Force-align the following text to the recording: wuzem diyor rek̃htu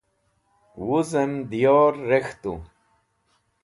wuzem 0.85 1.31
diyor 1.51 1.93
rek̃htu 2.09 2.53